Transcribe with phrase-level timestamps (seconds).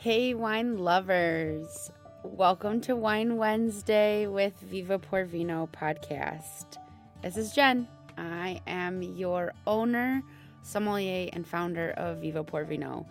[0.00, 1.90] Hey, wine lovers.
[2.22, 6.78] Welcome to Wine Wednesday with Viva Pour Vino podcast.
[7.20, 7.88] This is Jen.
[8.16, 10.22] I am your owner,
[10.62, 13.08] sommelier, and founder of Viva Pour Vino.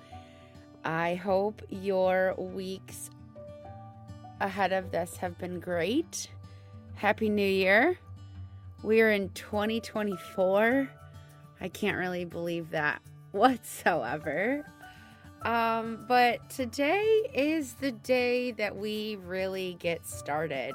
[0.86, 3.09] I hope your weeks
[4.40, 6.30] ahead of this have been great.
[6.95, 7.99] Happy New Year.
[8.81, 10.90] We are in 2024.
[11.59, 13.02] I can't really believe that
[13.34, 14.66] whatsoever.
[15.44, 20.73] Um, but today is the day that we really get started.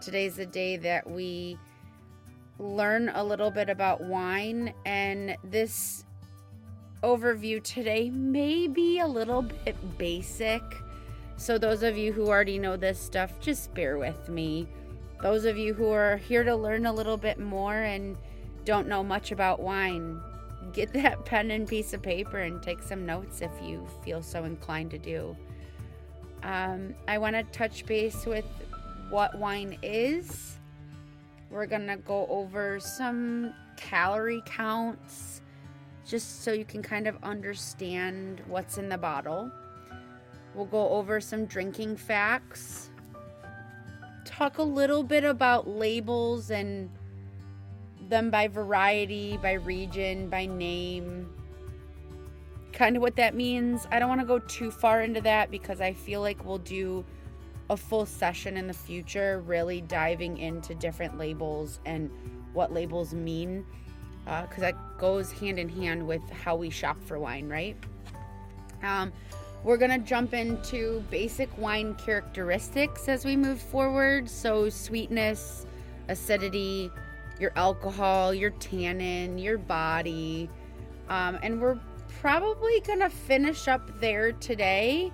[0.00, 1.58] Today's the day that we
[2.58, 6.04] learn a little bit about wine, and this
[7.02, 10.62] overview today may be a little bit basic.
[11.36, 14.68] So, those of you who already know this stuff, just bear with me.
[15.22, 18.16] Those of you who are here to learn a little bit more and
[18.64, 20.20] don't know much about wine,
[20.72, 24.44] get that pen and piece of paper and take some notes if you feel so
[24.44, 25.36] inclined to do.
[26.42, 28.46] Um, I want to touch base with
[29.10, 30.58] what wine is.
[31.50, 35.40] We're going to go over some calorie counts
[36.06, 39.50] just so you can kind of understand what's in the bottle.
[40.54, 42.90] We'll go over some drinking facts,
[44.24, 46.90] talk a little bit about labels and
[48.08, 51.28] them by variety, by region, by name.
[52.72, 53.86] Kind of what that means.
[53.90, 57.04] I don't want to go too far into that because I feel like we'll do
[57.70, 62.10] a full session in the future, really diving into different labels and
[62.52, 63.64] what labels mean,
[64.24, 67.76] because uh, that goes hand in hand with how we shop for wine, right?
[68.82, 69.12] Um,
[69.64, 74.30] we're going to jump into basic wine characteristics as we move forward.
[74.30, 75.66] So, sweetness,
[76.08, 76.90] acidity,
[77.38, 80.50] your alcohol, your tannin, your body.
[81.08, 81.78] Um, and we're
[82.20, 85.12] probably going to finish up there today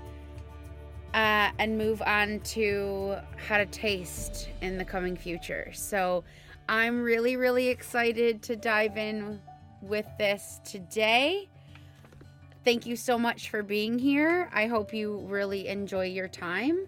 [1.12, 5.70] uh, and move on to how to taste in the coming future.
[5.73, 6.24] So
[6.68, 9.41] I'm really, really excited to dive in
[9.83, 11.48] with this today.
[12.64, 14.48] Thank you so much for being here.
[14.52, 16.86] I hope you really enjoy your time.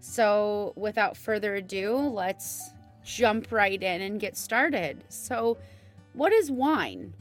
[0.00, 2.70] So, without further ado, let's
[3.08, 5.02] jump right in and get started.
[5.08, 5.56] So,
[6.12, 7.14] what is wine?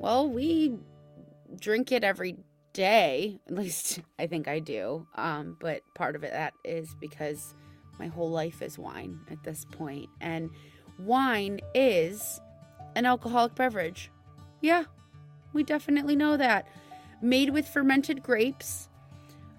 [0.00, 0.78] Well, we
[1.60, 2.36] drink it every
[2.72, 3.40] day.
[3.46, 5.06] At least I think I do.
[5.14, 7.54] Um, but part of it that is because
[7.98, 10.08] my whole life is wine at this point.
[10.20, 10.50] And
[10.98, 12.40] wine is
[12.94, 14.10] an alcoholic beverage.
[14.60, 14.84] Yeah,
[15.52, 16.66] we definitely know that.
[17.22, 18.88] Made with fermented grapes.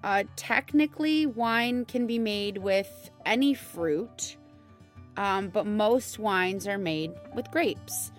[0.04, 4.38] Uh, technically, wine can be made with any fruit
[5.18, 8.12] um, but most wines are made with grapes.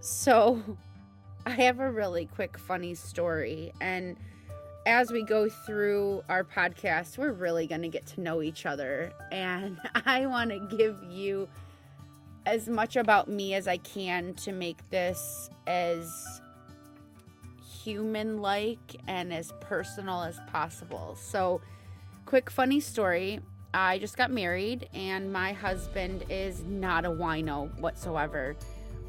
[0.00, 0.62] So
[1.46, 3.72] I have a really quick, funny story.
[3.80, 4.16] And
[4.86, 9.12] as we go through our podcast, we're really going to get to know each other.
[9.32, 11.48] And I want to give you
[12.46, 16.40] as much about me as I can to make this as
[17.82, 21.16] human like and as personal as possible.
[21.20, 21.60] So,
[22.24, 23.40] quick, funny story
[23.76, 28.56] I just got married, and my husband is not a wino whatsoever.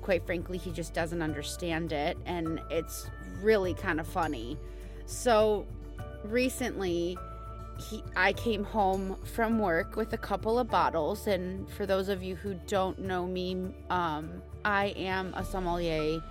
[0.02, 3.10] Quite frankly, he just doesn't understand it, and it's
[3.42, 4.58] really kind of funny.
[5.06, 5.66] So,
[6.26, 7.18] recently,
[7.80, 12.22] he, I came home from work with a couple of bottles, and for those of
[12.22, 16.22] you who don't know me, um, I am a sommelier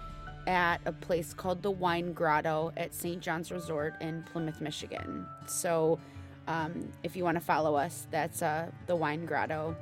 [0.46, 3.22] at a place called the Wine Grotto at St.
[3.22, 5.26] John's Resort in Plymouth, Michigan.
[5.46, 5.98] So,
[6.46, 9.76] um, if you want to follow us, that's uh, the Wine Grotto.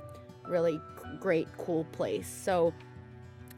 [0.46, 0.80] Really
[1.20, 2.28] great, cool place.
[2.28, 2.72] So,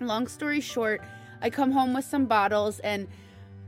[0.00, 1.03] long story short,
[1.41, 3.09] I come home with some bottles and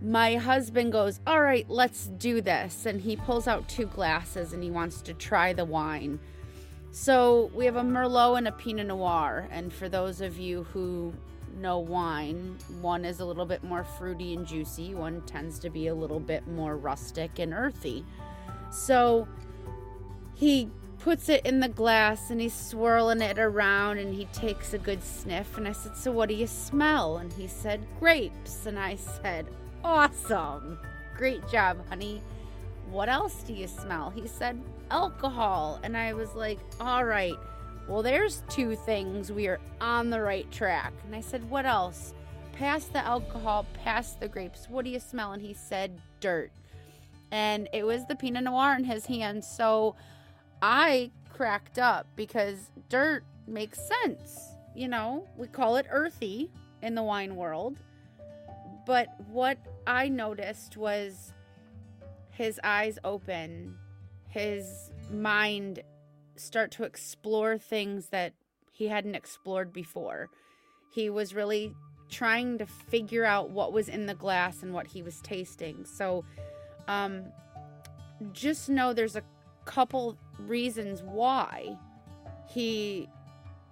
[0.00, 2.86] my husband goes, All right, let's do this.
[2.86, 6.20] And he pulls out two glasses and he wants to try the wine.
[6.90, 9.46] So, we have a Merlot and a Pinot Noir.
[9.50, 11.12] And for those of you who
[11.58, 15.88] know wine, one is a little bit more fruity and juicy, one tends to be
[15.88, 18.04] a little bit more rustic and earthy.
[18.70, 19.26] So
[20.34, 24.78] he puts it in the glass and he's swirling it around and he takes a
[24.78, 25.56] good sniff.
[25.56, 27.18] And I said, So what do you smell?
[27.18, 28.66] And he said, Grapes.
[28.66, 29.46] And I said,
[29.84, 30.78] Awesome.
[31.16, 32.22] Great job, honey.
[32.90, 34.10] What else do you smell?
[34.10, 34.60] He said,
[34.90, 35.80] Alcohol.
[35.82, 37.36] And I was like, All right.
[37.88, 39.32] Well, there's two things.
[39.32, 40.92] We are on the right track.
[41.06, 42.14] And I said, What else?
[42.52, 44.68] Pass the alcohol, pass the grapes.
[44.68, 45.32] What do you smell?
[45.32, 46.50] And he said, Dirt
[47.30, 49.44] and it was the Pinot Noir in his hand.
[49.44, 49.96] So
[50.62, 54.40] I cracked up because dirt makes sense.
[54.74, 56.50] You know, we call it earthy
[56.82, 57.76] in the wine world.
[58.86, 61.32] But what I noticed was
[62.30, 63.76] his eyes open
[64.28, 65.82] his mind
[66.36, 68.34] start to explore things that
[68.70, 70.28] he hadn't explored before.
[70.92, 71.74] He was really
[72.08, 75.84] trying to figure out what was in the glass and what he was tasting.
[75.84, 76.24] So,
[76.88, 77.24] um,
[78.32, 79.22] just know there's a
[79.64, 81.76] couple reasons why
[82.48, 83.08] he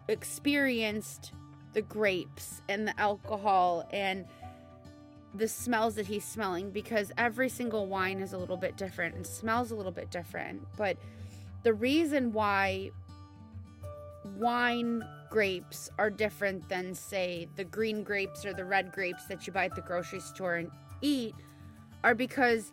[0.08, 1.32] experienced
[1.72, 4.26] the grapes and the alcohol and
[5.34, 9.26] the smells that he's smelling because every single wine is a little bit different and
[9.26, 10.62] smells a little bit different.
[10.76, 10.96] But
[11.62, 12.90] the reason why
[14.36, 19.52] wine grapes are different than, say, the green grapes or the red grapes that you
[19.52, 20.70] buy at the grocery store and
[21.02, 21.34] eat
[22.02, 22.72] are because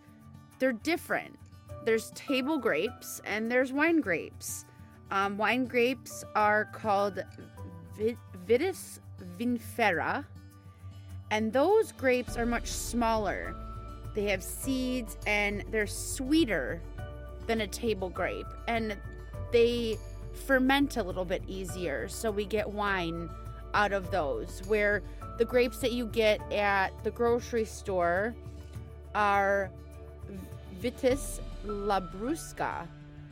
[0.63, 1.37] they're different.
[1.83, 4.63] There's table grapes and there's wine grapes.
[5.11, 7.21] Um, wine grapes are called
[7.99, 8.99] Vitis
[9.37, 10.23] vinifera,
[11.31, 13.53] and those grapes are much smaller.
[14.15, 16.81] They have seeds and they're sweeter
[17.45, 18.95] than a table grape, and
[19.51, 19.97] they
[20.47, 22.07] ferment a little bit easier.
[22.07, 23.29] So we get wine
[23.73, 24.61] out of those.
[24.67, 25.03] Where
[25.37, 28.33] the grapes that you get at the grocery store
[29.13, 29.69] are
[30.83, 32.87] Vitis labrusca.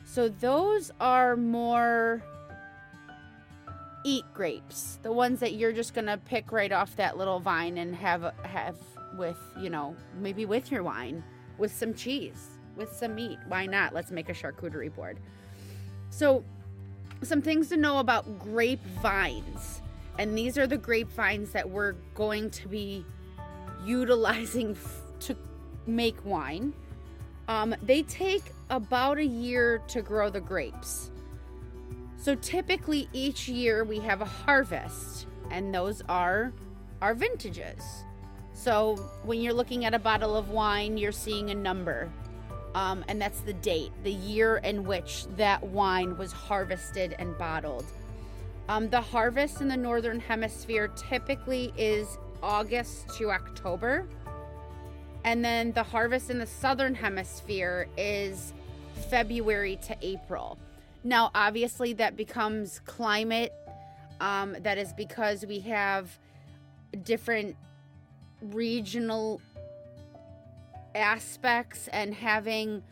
[0.06, 2.22] So those are more
[4.04, 7.94] eat grapes, the ones that you're just gonna pick right off that little vine and
[7.94, 8.76] have have
[9.16, 11.22] with you know maybe with your wine,
[11.58, 13.38] with some cheese, with some meat.
[13.48, 13.92] Why not?
[13.92, 15.18] Let's make a charcuterie board.
[16.10, 16.44] So,
[17.22, 19.82] some things to know about grapevines,
[20.18, 23.04] and these are the grapevines that we're going to be
[23.84, 25.36] utilizing f- to
[25.86, 26.72] make wine.
[27.52, 31.10] Um, they take about a year to grow the grapes.
[32.16, 36.54] So typically each year we have a harvest, and those are
[37.02, 37.82] our vintages.
[38.54, 42.10] So when you're looking at a bottle of wine, you're seeing a number,
[42.74, 47.84] um, and that's the date, the year in which that wine was harvested and bottled.
[48.70, 54.08] Um, the harvest in the northern hemisphere typically is August to October,
[55.24, 58.52] and then the harvest in the southern hemisphere is
[59.10, 60.58] February to April.
[61.04, 63.52] Now, obviously, that becomes climate.
[64.20, 66.16] Um, that is because we have
[67.02, 67.56] different
[68.40, 69.40] regional
[70.94, 72.82] aspects, and having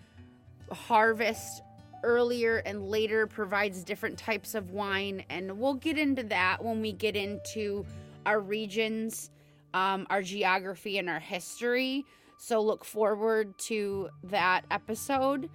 [0.72, 1.62] harvest
[2.02, 5.22] earlier and later provides different types of wine.
[5.28, 7.84] And we'll get into that when we get into
[8.24, 9.30] our regions,
[9.74, 12.06] um, our geography, and our history.
[12.38, 15.50] So look forward to that episode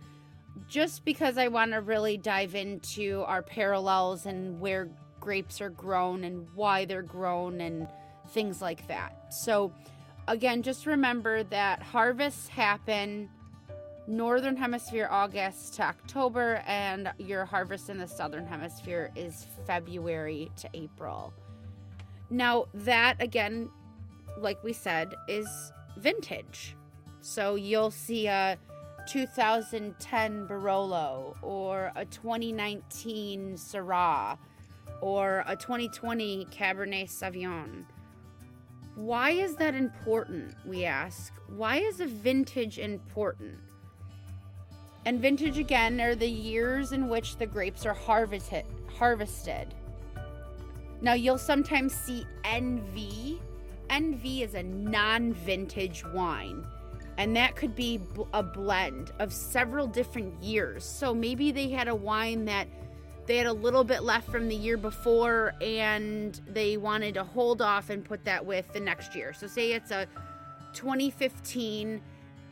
[0.68, 4.90] just because I want to really dive into our parallels and where
[5.20, 7.88] grapes are grown and why they're grown and
[8.30, 9.34] things like that.
[9.34, 9.74] So,
[10.28, 13.30] again, just remember that harvests happen
[14.08, 20.70] northern hemisphere August to October, and your harvest in the southern hemisphere is February to
[20.74, 21.34] April.
[22.30, 23.70] Now, that again,
[24.38, 25.48] like we said, is
[25.98, 26.76] vintage.
[27.22, 28.58] So, you'll see a
[29.08, 34.38] 2010 Barolo or a 2019 Syrah
[35.02, 37.86] or a 2020 Cabernet Sauvignon.
[38.96, 40.56] Why is that important?
[40.66, 41.34] We ask.
[41.50, 43.60] Why is a vintage important?
[45.06, 48.66] And vintage again are the years in which the grapes are harvested.
[48.98, 49.74] Harvested.
[51.02, 53.40] Now you'll sometimes see NV.
[53.90, 56.66] NV is a non-vintage wine
[57.18, 58.02] and that could be
[58.34, 60.84] a blend of several different years.
[60.84, 62.68] So maybe they had a wine that
[63.26, 67.62] they had a little bit left from the year before and they wanted to hold
[67.62, 69.34] off and put that with the next year.
[69.34, 70.08] So say it's a
[70.74, 72.02] 2015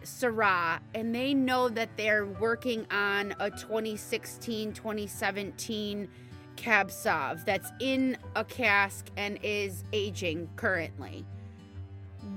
[0.03, 6.07] Syrah and they know that they're working on a 2016 2017
[6.55, 11.25] Cab Sauv that's in a cask and is aging currently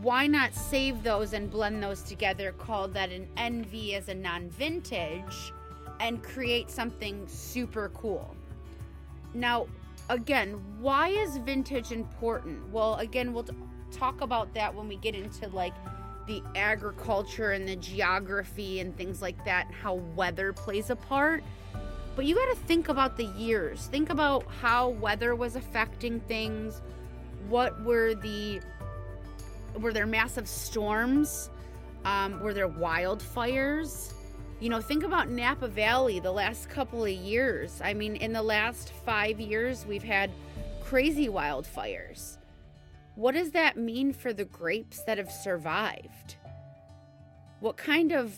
[0.02, 4.48] why not save those and blend those together, call that an NV as a non
[4.50, 5.52] vintage,
[6.00, 8.34] and create something super cool?
[9.34, 9.66] Now,
[10.08, 12.70] again, why is vintage important?
[12.72, 13.54] Well, again, we'll t-
[13.92, 15.74] talk about that when we get into like
[16.26, 21.44] the agriculture and the geography and things like that, how weather plays a part.
[22.16, 23.86] But you got to think about the years.
[23.86, 26.80] Think about how weather was affecting things.
[27.48, 28.60] What were the
[29.78, 31.50] were there massive storms?
[32.06, 34.14] Um, were there wildfires?
[34.58, 37.82] You know, think about Napa Valley the last couple of years.
[37.84, 40.30] I mean, in the last five years, we've had
[40.82, 42.38] crazy wildfires.
[43.16, 46.36] What does that mean for the grapes that have survived?
[47.60, 48.34] What kind of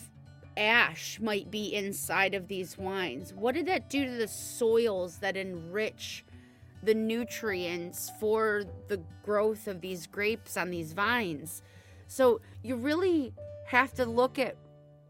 [0.59, 3.33] ash might be inside of these wines?
[3.33, 6.25] What did that do to the soils that enrich
[6.83, 11.63] the nutrients for the growth of these grapes on these vines?
[12.07, 13.33] So you really
[13.67, 14.55] have to look at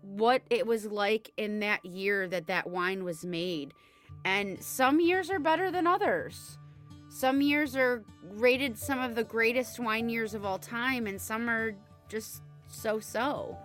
[0.01, 3.73] what it was like in that year that that wine was made.
[4.25, 6.57] And some years are better than others.
[7.09, 11.49] Some years are rated some of the greatest wine years of all time, and some
[11.49, 11.73] are
[12.07, 13.57] just so so.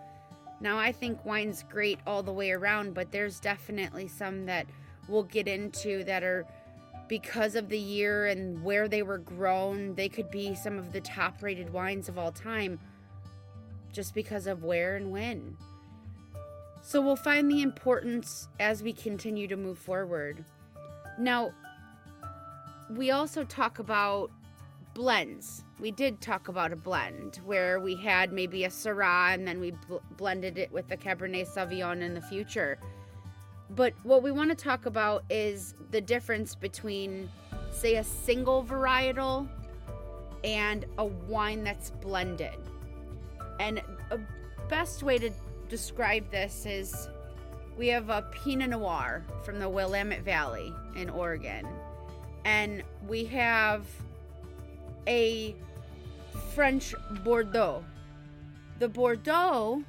[0.61, 4.67] Now, I think wine's great all the way around, but there's definitely some that
[5.09, 6.47] we'll get into that are
[7.09, 11.01] because of the year and where they were grown, they could be some of the
[11.01, 12.79] top rated wines of all time
[13.93, 15.57] just because of where and when.
[16.83, 20.45] So we'll find the importance as we continue to move forward.
[21.19, 21.53] Now,
[22.91, 24.31] we also talk about
[24.95, 25.65] blends.
[25.81, 29.73] We did talk about a blend where we had maybe a Syrah and then we
[29.89, 32.79] bl- blended it with the Cabernet Sauvignon in the future.
[33.71, 37.29] But what we want to talk about is the difference between,
[37.73, 39.49] say, a single varietal
[40.45, 42.57] and a wine that's blended.
[43.59, 44.21] And a
[44.69, 45.31] best way to
[45.69, 47.09] describe this is
[47.77, 51.67] we have a Pinot Noir from the Willamette Valley in Oregon.
[52.45, 53.87] And we have
[55.07, 55.55] a
[56.55, 57.85] French Bordeaux.
[58.79, 59.83] The Bordeaux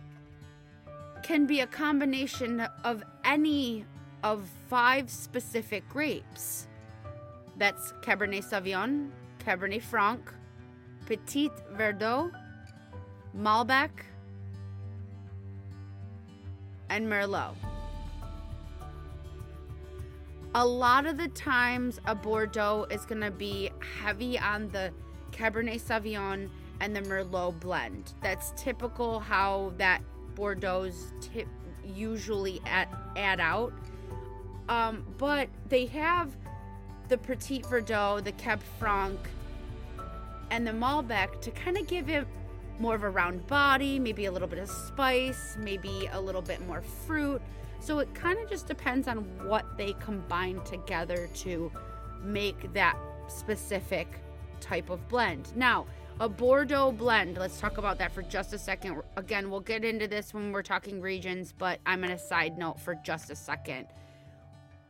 [1.24, 3.86] can be a combination of any
[4.24, 6.68] of five specific grapes.
[7.58, 10.22] That's Cabernet Sauvignon, Cabernet Franc,
[11.06, 12.32] Petit Verdot,
[13.38, 13.90] Malbec,
[16.90, 17.56] and Merlot.
[20.54, 23.70] A lot of the times, a Bordeaux is going to be
[24.02, 24.92] heavy on the
[25.36, 26.50] Cabernet Sauvignon
[26.80, 28.14] and the Merlot blend.
[28.22, 30.02] That's typical how that
[30.36, 31.48] Bordeaux's tip
[31.84, 33.74] usually add, add out.
[34.68, 36.36] Um, but they have
[37.08, 39.20] the Petit Verdot, the Cab Franc,
[40.50, 42.28] and the Malbec to kind of give it
[42.80, 46.66] more of a round body, maybe a little bit of spice, maybe a little bit
[46.68, 47.42] more fruit.
[47.80, 51.72] So it kind of just depends on what they combine together to
[52.24, 54.20] make that specific
[54.66, 55.56] type of blend.
[55.56, 55.86] Now,
[56.20, 59.02] a Bordeaux blend, let's talk about that for just a second.
[59.16, 62.80] Again, we'll get into this when we're talking regions, but I'm going to side note
[62.80, 63.88] for just a second.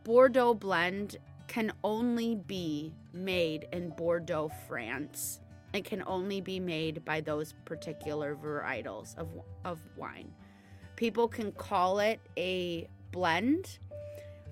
[0.04, 1.18] Bordeaux blend
[1.48, 5.42] can only be made in Bordeaux, France.
[5.74, 9.28] It can only be made by those particular varietals of,
[9.66, 10.32] of wine.
[10.96, 13.80] People can call it a blend.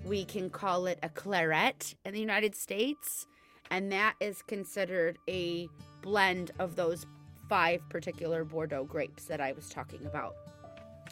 [0.04, 3.26] We can call it a claret in the United States
[3.70, 5.68] and that is considered a
[6.02, 7.06] blend of those
[7.48, 10.36] five particular Bordeaux grapes that I was talking about.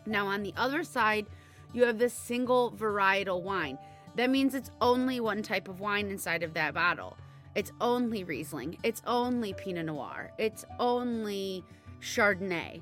[0.07, 1.27] Now, on the other side,
[1.73, 3.79] you have this single varietal wine.
[4.17, 7.17] That means it's only one type of wine inside of that bottle.
[7.55, 11.65] It's only Riesling, it's only Pinot Noir, it's only
[12.01, 12.81] Chardonnay.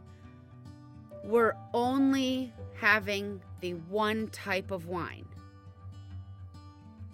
[1.25, 5.27] We're only having the one type of wine.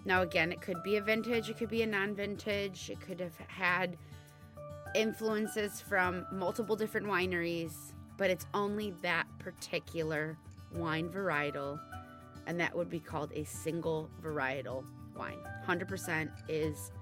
[0.07, 3.19] Now, again, it could be a vintage, it could be a non vintage, it could
[3.19, 3.97] have had
[4.95, 7.73] influences from multiple different wineries,
[8.17, 10.37] but it's only that particular
[10.73, 11.77] wine varietal,
[12.45, 15.39] and that would be called a single varietal wine.
[15.67, 16.93] 100% is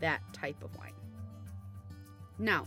[0.00, 0.94] that type of wine.
[2.38, 2.66] Now,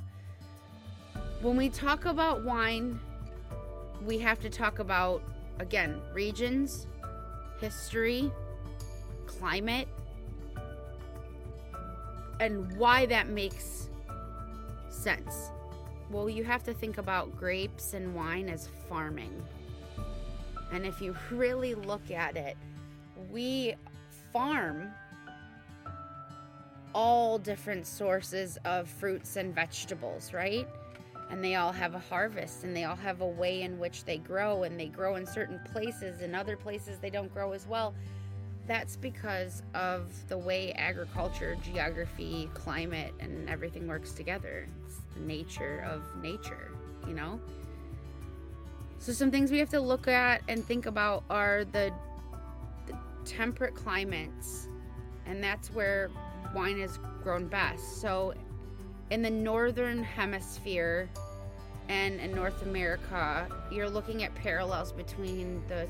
[1.42, 3.00] when we talk about wine,
[4.06, 5.24] we have to talk about,
[5.58, 6.86] again, regions,
[7.60, 8.32] history,
[9.30, 9.88] climate
[12.40, 13.90] and why that makes
[14.90, 15.52] sense.
[16.10, 19.44] Well, you have to think about grapes and wine as farming.
[20.72, 22.58] And if you really look at it,
[23.32, 23.76] we
[24.34, 24.92] farm
[26.96, 30.68] all different sources of fruits and vegetables, right?
[31.30, 34.18] And they all have a harvest and they all have a way in which they
[34.18, 37.94] grow, and they grow in certain places, and other places they don't grow as well
[38.70, 44.68] that's because of the way agriculture, geography, climate, and everything works together.
[44.86, 46.72] It's the nature of nature,
[47.08, 47.40] you know?
[49.00, 51.92] So, some things we have to look at and think about are the,
[52.86, 52.96] the
[53.26, 54.68] temperate climates,
[55.26, 56.12] and that's where
[56.54, 58.00] wine is grown best.
[58.00, 58.36] So,
[59.10, 61.10] in the northern hemisphere
[61.88, 65.88] and in North America, you're looking at parallels between the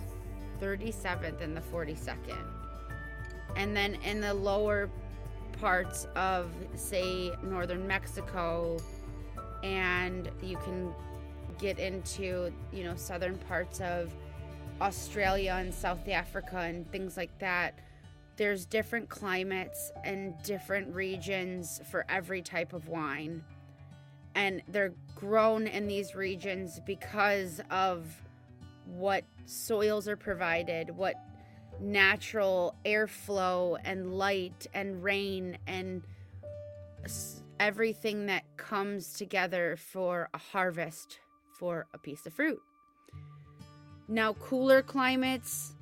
[0.61, 2.58] 37th and the 42nd
[3.55, 4.89] and then in the lower
[5.59, 8.77] parts of say northern Mexico
[9.63, 10.93] and you can
[11.57, 14.13] get into you know southern parts of
[14.81, 17.77] Australia and South Africa and things like that,
[18.37, 23.43] there's different climates and different regions for every type of wine.
[24.35, 28.05] And they're grown in these regions because of
[28.85, 31.15] what soils are provided, what
[31.79, 36.03] natural airflow and light and rain and
[37.59, 41.19] everything that comes together for a harvest
[41.57, 42.59] for a piece of fruit.
[44.07, 45.73] Now, cooler climates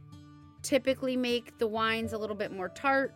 [0.63, 3.13] typically make the wines a little bit more tart.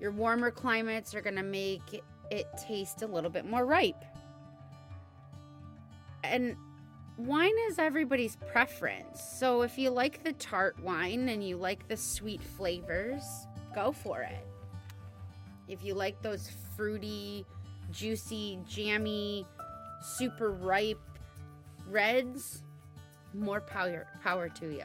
[0.00, 4.04] Your warmer climates are going to make it taste a little bit more ripe.
[6.22, 6.56] And
[7.18, 9.22] wine is everybody's preference.
[9.22, 13.22] So if you like the tart wine and you like the sweet flavors,
[13.74, 14.46] go for it.
[15.68, 17.44] If you like those fruity,
[17.90, 19.46] juicy, jammy,
[20.02, 21.00] super ripe
[21.88, 22.62] reds,
[23.34, 24.84] more power power to you.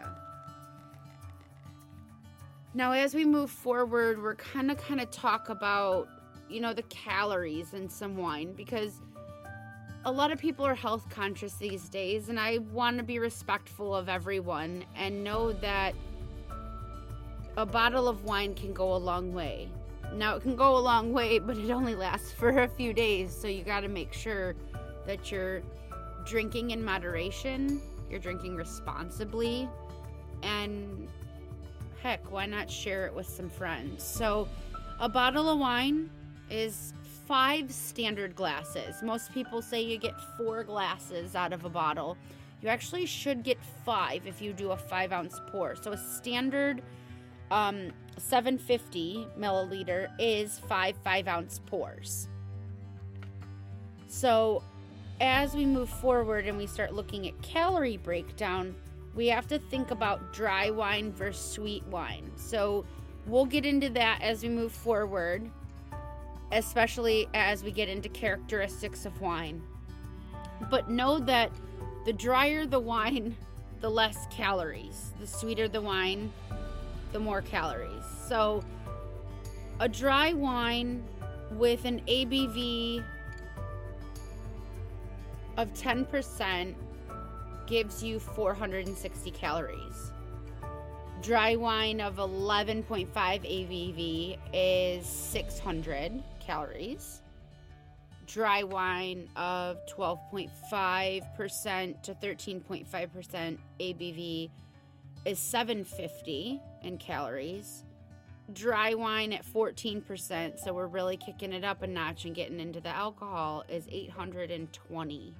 [2.74, 6.08] Now as we move forward, we're kind of kind of talk about,
[6.50, 9.02] you know, the calories in some wine because
[10.04, 13.96] a lot of people are health conscious these days, and I want to be respectful
[13.96, 15.94] of everyone and know that
[17.58, 19.70] a bottle of wine can go a long way.
[20.14, 23.36] Now, it can go a long way, but it only lasts for a few days,
[23.36, 24.56] so you got to make sure
[25.06, 25.62] that you're
[26.26, 29.70] drinking in moderation, you're drinking responsibly,
[30.42, 31.08] and
[32.02, 34.04] heck, why not share it with some friends?
[34.04, 34.48] So,
[35.00, 36.10] a bottle of wine
[36.50, 36.94] is
[37.32, 39.02] five standard glasses.
[39.02, 42.18] Most people say you get four glasses out of a bottle.
[42.62, 45.78] You actually should get five if you do a five ounce pour.
[45.78, 46.82] So a standard
[47.50, 52.28] um, 750 milliliter is five five ounce pours.
[54.08, 54.62] So
[55.22, 58.76] as we move forward and we start looking at calorie breakdown,
[59.16, 62.30] we have to think about dry wine versus sweet wine.
[62.36, 62.84] So
[63.26, 65.50] we'll get into that as we move forward
[66.52, 69.62] especially as we get into characteristics of wine.
[70.70, 71.52] But know that
[72.06, 73.36] the drier the wine,
[73.80, 75.14] the less calories.
[75.20, 76.32] The sweeter the wine,
[77.12, 78.04] the more calories.
[78.28, 78.64] So,
[79.80, 81.04] a dry wine
[81.52, 83.04] with an ABV
[85.58, 86.76] of 10%
[87.68, 90.12] gives you 460 calories.
[91.22, 97.22] Dry wine of 11.5 ABV is 600 calories.
[98.28, 104.50] Dry wine of 12.5% to 13.5% ABV
[105.26, 107.84] is 750 in calories.
[108.54, 112.82] Dry wine at 14%, so we're really kicking it up a notch and getting into
[112.82, 115.34] the alcohol, is 820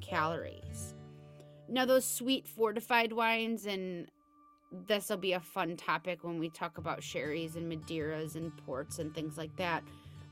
[0.00, 0.94] calories.
[1.68, 4.10] Now, those sweet fortified wines, and
[4.70, 8.98] this will be a fun topic when we talk about sherries and Madeiras and ports
[8.98, 9.82] and things like that.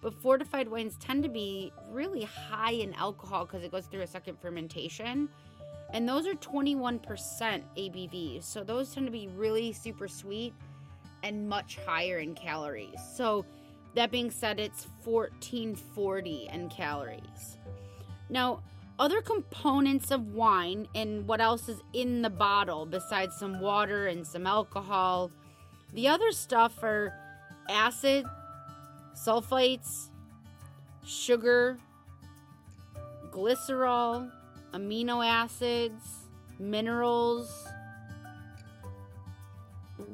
[0.03, 4.07] But fortified wines tend to be really high in alcohol because it goes through a
[4.07, 5.29] second fermentation.
[5.92, 8.42] And those are 21% ABV.
[8.42, 10.53] So those tend to be really super sweet
[11.22, 13.01] and much higher in calories.
[13.14, 13.46] So
[13.94, 17.57] that being said, it's 1440 in calories.
[18.29, 18.61] Now,
[18.99, 24.27] other components of wine and what else is in the bottle besides some water and
[24.27, 25.31] some alcohol.
[25.93, 27.13] The other stuff are
[27.69, 28.25] acid,
[29.15, 30.09] sulfites,
[31.05, 31.79] sugar,
[33.31, 34.31] glycerol,
[34.73, 36.03] amino acids,
[36.59, 37.69] minerals,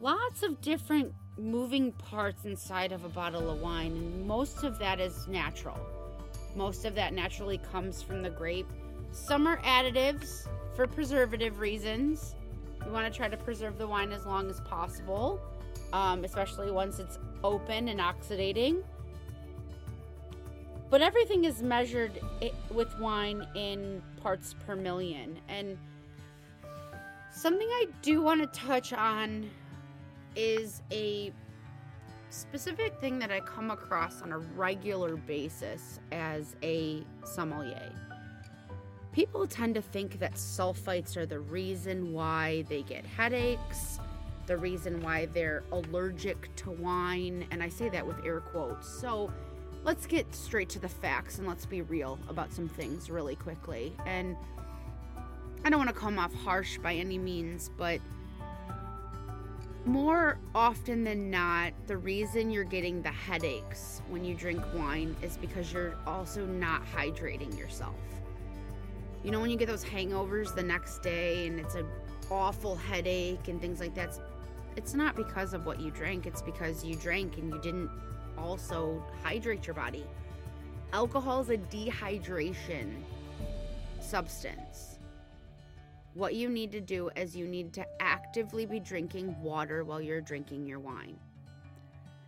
[0.00, 5.00] lots of different moving parts inside of a bottle of wine, and most of that
[5.00, 6.01] is natural.
[6.54, 8.68] Most of that naturally comes from the grape.
[9.12, 12.34] Some are additives for preservative reasons.
[12.84, 15.40] We want to try to preserve the wine as long as possible,
[15.92, 18.82] um, especially once it's open and oxidating.
[20.90, 22.20] But everything is measured
[22.70, 25.38] with wine in parts per million.
[25.48, 25.78] And
[27.34, 29.48] something I do want to touch on
[30.36, 31.32] is a
[32.32, 37.92] specific thing that I come across on a regular basis as a sommelier.
[39.12, 44.00] People tend to think that sulfites are the reason why they get headaches,
[44.46, 48.88] the reason why they're allergic to wine, and I say that with air quotes.
[48.88, 49.30] So
[49.84, 53.92] let's get straight to the facts and let's be real about some things really quickly.
[54.06, 54.36] And
[55.64, 58.00] I don't want to come off harsh by any means, but
[59.84, 65.36] more often than not, the reason you're getting the headaches when you drink wine is
[65.36, 67.94] because you're also not hydrating yourself.
[69.24, 71.86] You know, when you get those hangovers the next day and it's an
[72.30, 74.18] awful headache and things like that,
[74.76, 77.90] it's not because of what you drank, it's because you drank and you didn't
[78.38, 80.04] also hydrate your body.
[80.92, 82.94] Alcohol is a dehydration
[84.00, 84.98] substance.
[86.14, 90.20] What you need to do is you need to actively be drinking water while you're
[90.20, 91.18] drinking your wine.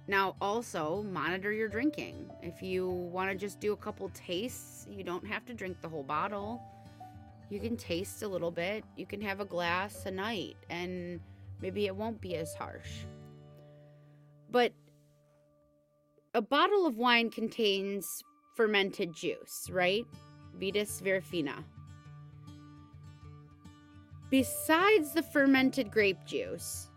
[0.07, 2.31] Now, also monitor your drinking.
[2.43, 5.89] If you want to just do a couple tastes, you don't have to drink the
[5.89, 6.63] whole bottle.
[7.51, 8.85] You can taste a little bit.
[8.97, 11.21] You can have a glass a night, and
[11.61, 13.05] maybe it won't be as harsh.
[14.51, 14.73] But
[16.35, 18.23] a bottle of wine contains
[18.57, 20.05] fermented juice, right?
[20.59, 21.65] Vitis vinifera.
[24.35, 26.89] Besides the fermented grape juice,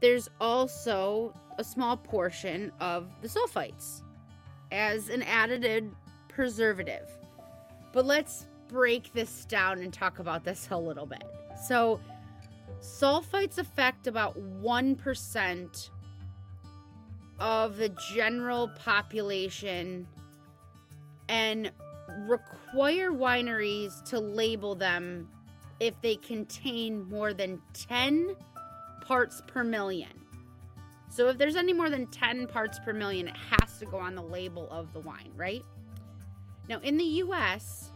[0.00, 4.00] there's also a small portion of the sulfites
[4.72, 5.90] as an added
[6.28, 7.06] preservative.
[7.92, 11.22] But let's break this down and talk about this a little bit.
[11.66, 12.00] So,
[12.80, 15.90] sulfites affect about 1%
[17.38, 20.08] of the general population
[21.28, 21.70] and
[22.20, 25.28] require wineries to label them
[25.80, 28.34] if they contain more than 10
[29.00, 30.10] parts per million.
[31.08, 34.14] So if there's any more than 10 parts per million, it has to go on
[34.14, 35.64] the label of the wine, right?
[36.68, 37.90] Now, in the US,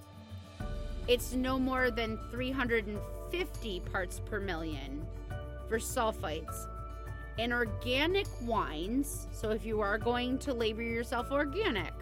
[1.09, 5.05] it's no more than 350 parts per million
[5.69, 6.67] for sulfites.
[7.39, 11.93] In organic wines, so if you are going to label yourself organic,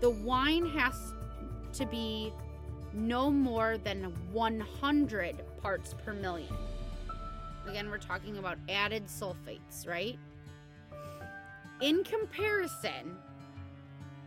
[0.00, 1.12] the wine has
[1.74, 2.32] to be
[2.92, 6.52] no more than 100 parts per million.
[7.66, 10.18] Again, we're talking about added sulfates, right?
[11.80, 13.16] In comparison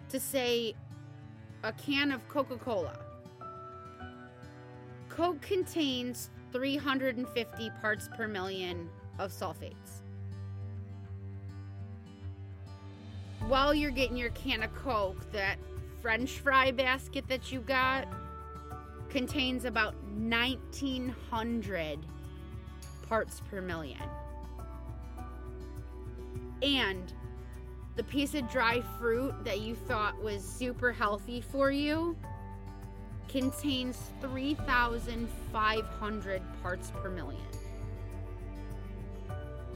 [0.09, 0.75] to, say,
[1.63, 2.97] a can of Coca Cola,
[5.09, 10.01] Coke contains 350 parts per million of sulfates.
[13.47, 15.57] While you're getting your can of Coke, that
[16.01, 18.07] French fry basket that you got
[19.11, 21.99] contains about 1900
[23.07, 24.01] parts per million.
[26.63, 27.13] And
[27.95, 32.15] the piece of dry fruit that you thought was super healthy for you
[33.27, 37.41] contains 3,500 parts per million.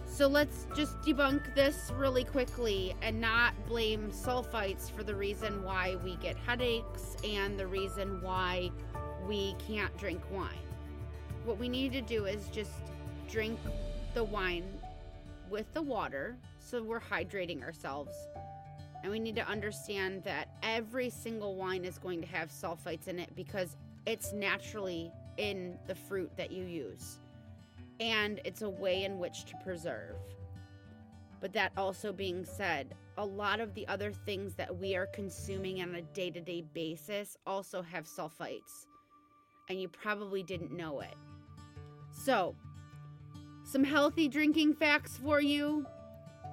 [0.06, 5.98] So let's just debunk this really quickly and not blame sulfites for the reason why
[6.06, 8.72] we get headaches and the reason why
[9.28, 10.50] we can't drink wine.
[11.46, 12.72] What we need to do is just
[13.30, 13.60] drink
[14.14, 14.66] the wine
[15.50, 18.16] with the water so we're hydrating ourselves.
[19.04, 23.20] And we need to understand that every single wine is going to have sulfites in
[23.20, 27.20] it because it's naturally in the fruit that you use.
[28.00, 30.16] And it's a way in which to preserve.
[31.40, 35.82] But that also being said, a lot of the other things that we are consuming
[35.82, 38.88] on a day to day basis also have sulfites.
[39.68, 41.16] And you probably didn't know it.
[42.12, 42.56] So,
[43.64, 45.86] some healthy drinking facts for you.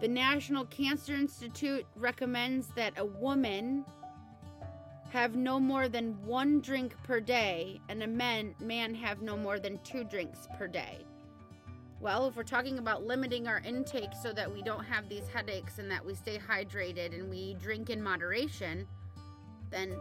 [0.01, 3.85] The National Cancer Institute recommends that a woman
[5.13, 9.59] have no more than one drink per day and a man, man have no more
[9.59, 11.05] than two drinks per day.
[12.01, 15.79] Well, if we're talking about limiting our intake so that we don't have these headaches
[15.79, 18.89] and that we stay hydrated and we drink in moderation,
[19.71, 19.95] then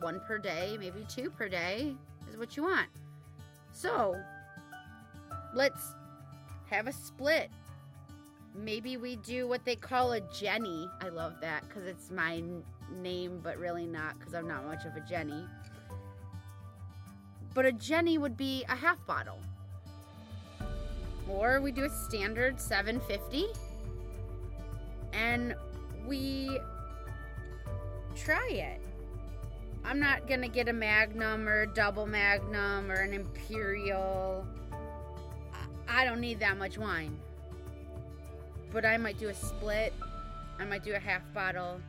[0.00, 1.94] one per day, maybe two per day
[2.34, 2.88] is what you want.
[3.72, 4.20] So,
[5.54, 5.94] let's
[6.70, 7.50] have a split.
[8.54, 10.88] Maybe we do what they call a Jenny.
[11.00, 12.42] I love that because it's my
[13.00, 15.44] name, but really not because I'm not much of a Jenny.
[17.52, 19.38] But a Jenny would be a half bottle.
[21.28, 23.46] Or we do a standard 750
[25.12, 25.54] and
[26.06, 26.58] we
[28.14, 28.83] try it.
[29.84, 34.46] I'm not gonna get a magnum or a double magnum or an imperial
[35.88, 37.16] I don't need that much wine.
[38.72, 39.92] But I might do a split.
[40.58, 41.80] I might do a half bottle.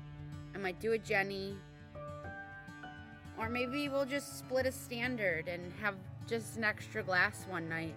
[0.54, 1.56] I might do a Jenny.
[3.38, 5.96] Or maybe we'll just split a standard and have
[6.28, 7.96] just an extra glass one night.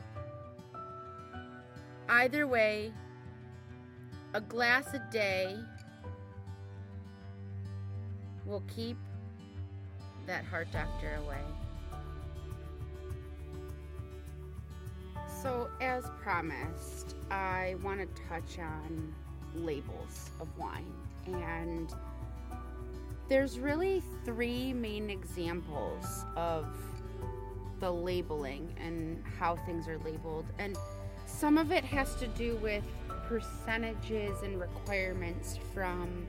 [2.09, 2.93] Either way,
[4.33, 5.59] a glass a day
[8.47, 8.97] will keep
[10.29, 11.41] that heart doctor away.
[15.43, 19.15] So, as promised, I want to touch on
[19.55, 20.93] labels of wine.
[21.27, 21.93] And
[23.29, 26.67] there's really three main examples of
[27.81, 30.45] the labeling and how things are labeled.
[30.59, 30.77] And
[31.27, 32.85] some of it has to do with
[33.29, 36.27] percentages and requirements from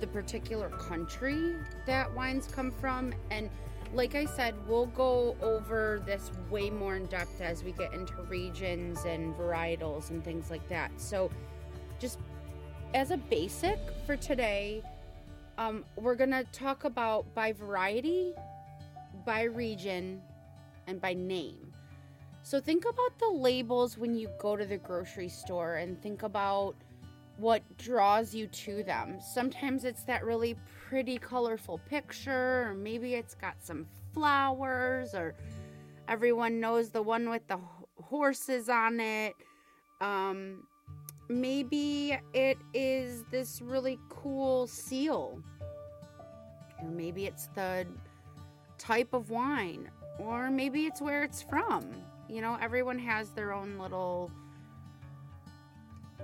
[0.00, 1.54] the particular country
[1.86, 3.12] that wines come from.
[3.30, 3.50] And
[3.92, 8.14] like I said, we'll go over this way more in depth as we get into
[8.28, 10.90] regions and varietals and things like that.
[11.00, 11.30] So,
[11.98, 12.18] just
[12.94, 14.82] as a basic for today,
[15.58, 18.32] um, we're going to talk about by variety,
[19.26, 20.22] by region,
[20.86, 21.72] and by name.
[22.42, 26.76] So, think about the labels when you go to the grocery store and think about
[27.40, 29.18] what draws you to them.
[29.20, 30.56] Sometimes it's that really
[30.88, 35.34] pretty, colorful picture, or maybe it's got some flowers, or
[36.08, 37.58] everyone knows the one with the
[38.02, 39.34] horses on it.
[40.00, 40.66] Um,
[41.28, 45.42] maybe it is this really cool seal,
[46.82, 47.86] or maybe it's the
[48.76, 51.86] type of wine, or maybe it's where it's from.
[52.28, 54.30] You know, everyone has their own little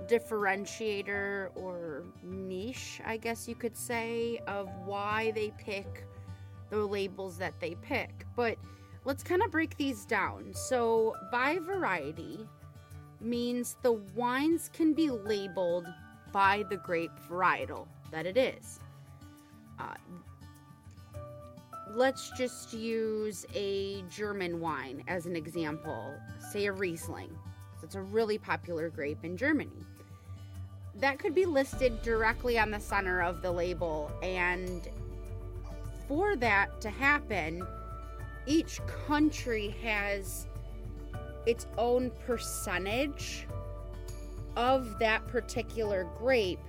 [0.07, 6.05] differentiator or niche, I guess you could say, of why they pick
[6.69, 8.25] the labels that they pick.
[8.35, 8.57] But
[9.05, 10.53] let's kind of break these down.
[10.53, 12.47] So, by variety
[13.21, 15.87] means the wines can be labeled
[16.31, 18.79] by the grape varietal that it is.
[19.79, 19.95] Uh,
[21.91, 26.13] let's just use a German wine as an example,
[26.51, 27.35] say a Riesling.
[27.87, 29.85] It's a really popular grape in Germany.
[30.95, 34.89] That could be listed directly on the center of the label, and
[36.05, 37.65] for that to happen,
[38.45, 40.47] each country has
[41.45, 43.47] its own percentage
[44.57, 46.59] of that particular grape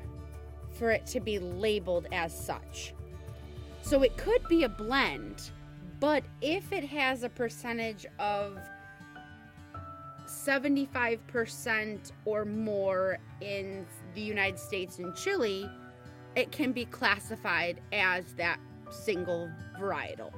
[0.70, 2.94] for it to be labeled as such.
[3.83, 5.50] So it could be a blend,
[5.98, 8.57] but if it has a percentage of
[10.46, 15.68] 75% or more in the United States and Chile,
[16.37, 18.59] it can be classified as that
[18.90, 20.33] single varietal.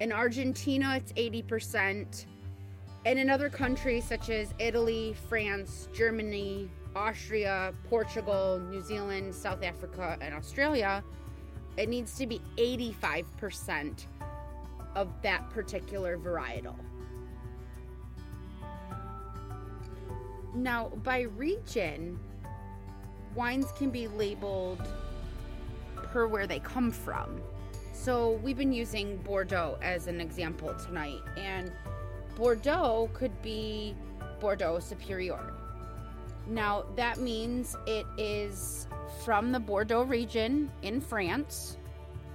[0.00, 2.26] In Argentina, it's 80%.
[3.04, 10.16] And in other countries such as Italy, France, Germany, Austria, Portugal, New Zealand, South Africa,
[10.20, 11.04] and Australia,
[11.76, 14.06] it needs to be 85%
[14.96, 16.74] of that particular varietal.
[20.56, 22.18] Now, by region,
[23.34, 24.80] wines can be labeled
[25.96, 27.42] per where they come from.
[27.92, 31.70] So, we've been using Bordeaux as an example tonight, and
[32.36, 33.94] Bordeaux could be
[34.40, 35.52] Bordeaux Superior.
[36.46, 38.88] Now, that means it is
[39.26, 41.76] from the Bordeaux region in France,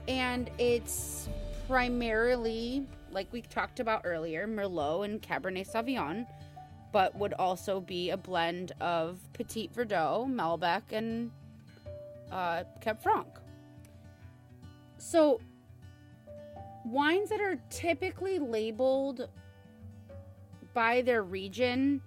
[0.08, 1.28] and it's
[1.68, 6.28] primarily, like we talked about earlier, Merlot and Cabernet Sauvignon
[6.92, 11.32] but would also be a blend of Petit Verdot, Malbec, and
[12.32, 13.28] uh, Cab Franc.
[14.98, 15.42] So,
[16.86, 19.30] wines that are typically labeled
[20.74, 22.02] by their region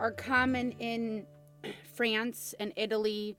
[0.00, 1.26] are common in
[1.94, 3.36] France and Italy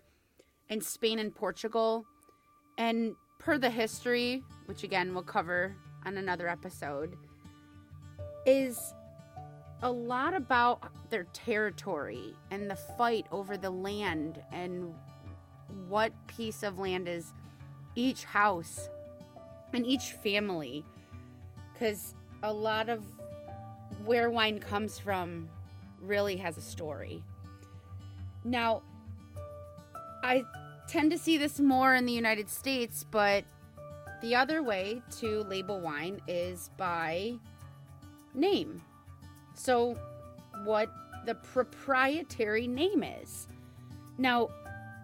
[0.70, 2.06] and Spain and Portugal.
[2.78, 5.76] And per the history, which again we'll cover
[6.06, 7.16] on another episode,
[8.46, 8.94] is
[9.82, 14.94] a lot about their territory and the fight over the land and
[15.88, 17.34] what piece of land is
[17.96, 18.90] each house
[19.74, 20.84] and each family.
[21.74, 23.04] Because a lot of
[24.06, 25.50] where wine comes from
[26.02, 27.24] really has a story.
[28.44, 28.82] Now,
[30.24, 30.44] I
[30.88, 33.46] tend to see this more in the United States, but
[34.22, 37.36] the other way to label wine is by
[38.34, 38.82] name.
[39.60, 39.98] So,
[40.64, 40.90] what
[41.26, 43.50] the proprietary name is.
[44.18, 44.52] Now,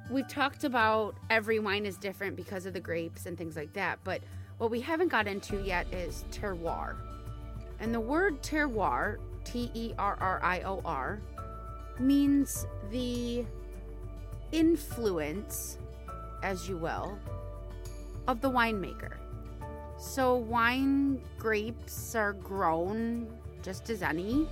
[0.10, 4.00] we've talked about every wine is different because of the grapes and things like that,
[4.06, 4.22] but
[4.58, 6.96] what we haven't got into yet is terroir.
[7.82, 11.20] And the word terroir, T E R R I O R,
[12.00, 13.44] means the
[14.54, 15.80] influence,
[16.44, 17.20] as you will,
[18.30, 19.18] of the winemaker.
[19.98, 23.28] So, wine grapes are grown
[23.65, 24.47] just as any,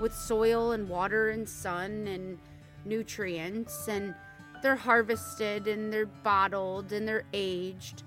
[0.00, 2.38] with soil and water and sun and
[2.84, 4.14] nutrients, and
[4.62, 8.02] they're harvested and they're bottled and they're aged.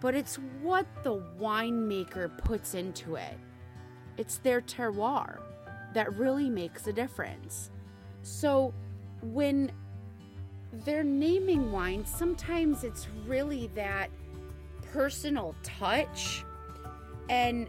[0.00, 3.38] But it's what the winemaker puts into it.
[4.16, 5.38] It's their terroir
[5.94, 7.70] that really makes a difference.
[8.22, 8.74] So
[9.22, 9.70] when
[10.84, 14.10] they're naming wine, sometimes it's really that
[14.92, 16.44] personal touch
[17.28, 17.68] and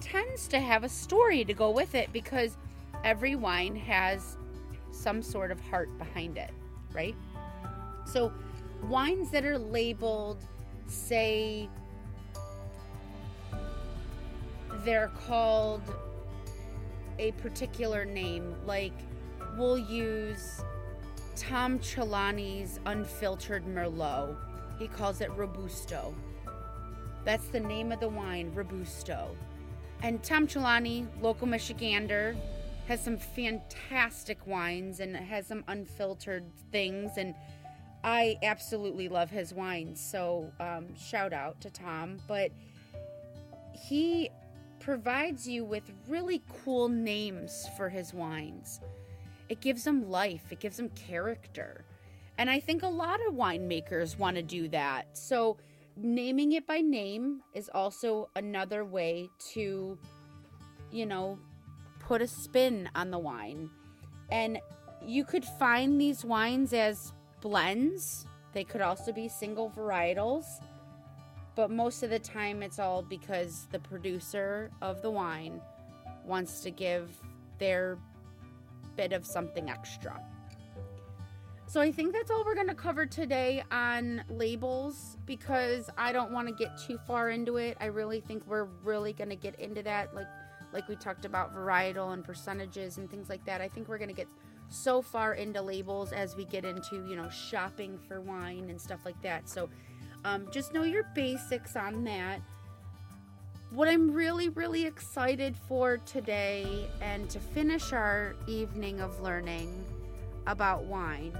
[0.00, 2.56] tends to have a story to go with it because
[3.04, 4.36] every wine has
[4.90, 6.50] some sort of heart behind it,
[6.92, 7.14] right?
[8.04, 8.32] So,
[8.88, 10.42] wines that are labeled,
[10.86, 11.68] say,
[14.84, 15.82] they're called
[17.18, 18.94] a particular name, like
[19.56, 20.62] we'll use
[21.36, 24.36] Tom Chelani's unfiltered Merlot.
[24.78, 26.14] He calls it Robusto.
[27.24, 29.36] That's the name of the wine, Robusto.
[30.02, 32.34] And Tom Chelany, local Michigander,
[32.88, 37.12] has some fantastic wines and has some unfiltered things.
[37.16, 37.34] And
[38.02, 40.00] I absolutely love his wines.
[40.00, 42.18] So um, shout out to Tom.
[42.26, 42.50] But
[43.74, 44.30] he
[44.80, 48.80] provides you with really cool names for his wines.
[49.48, 51.84] It gives them life, it gives them character.
[52.38, 55.06] And I think a lot of winemakers want to do that.
[55.12, 55.58] So
[55.96, 59.98] naming it by name is also another way to,
[60.90, 61.38] you know,
[61.98, 63.70] put a spin on the wine.
[64.30, 64.58] And
[65.04, 70.44] you could find these wines as blends, they could also be single varietals.
[71.54, 75.60] But most of the time, it's all because the producer of the wine
[76.24, 77.10] wants to give
[77.58, 77.98] their
[78.96, 80.20] bit of something extra.
[81.70, 86.32] So I think that's all we're going to cover today on labels because I don't
[86.32, 87.76] want to get too far into it.
[87.80, 90.26] I really think we're really going to get into that like
[90.72, 93.60] like we talked about varietal and percentages and things like that.
[93.60, 94.26] I think we're going to get
[94.68, 99.04] so far into labels as we get into, you know, shopping for wine and stuff
[99.04, 99.48] like that.
[99.48, 99.68] So
[100.24, 102.40] um, just know your basics on that.
[103.70, 109.84] What I'm really, really excited for today and to finish our evening of learning
[110.48, 111.32] about wine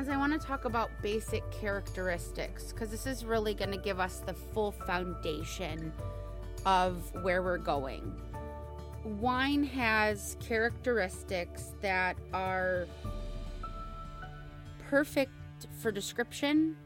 [0.00, 3.98] is I want to talk about basic characteristics because this is really going to give
[3.98, 5.92] us the full foundation
[6.64, 8.14] of where we're going.
[9.04, 12.86] Wine has characteristics that are
[14.88, 15.32] perfect
[15.80, 16.76] for description.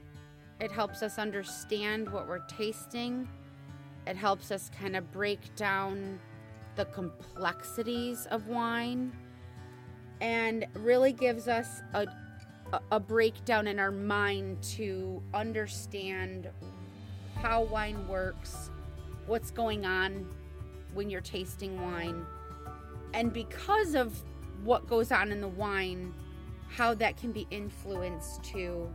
[0.60, 3.28] It helps us understand what we're tasting.
[4.06, 6.18] It helps us kind of break down
[6.76, 9.12] the complexities of wine
[10.22, 12.06] and really gives us a
[12.90, 16.48] a breakdown in our mind to understand
[17.36, 18.70] how wine works,
[19.26, 20.26] what's going on
[20.94, 22.24] when you're tasting wine,
[23.14, 24.22] and because of
[24.64, 26.14] what goes on in the wine,
[26.68, 28.88] how that can be influenced to